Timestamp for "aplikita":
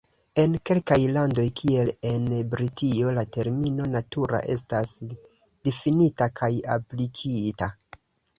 6.79-7.71